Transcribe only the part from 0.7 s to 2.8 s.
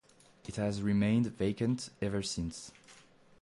remained vacant ever since.